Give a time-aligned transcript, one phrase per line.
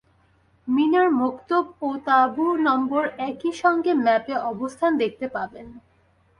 [0.67, 5.67] মিনার মক্তব ও তাঁবু নম্বর একই সঙ্গে ম্যাপে অবস্থান দেখতে পাবেন।